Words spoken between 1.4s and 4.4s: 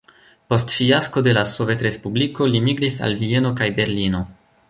sovetrespubliko li migris al Vieno kaj Berlino.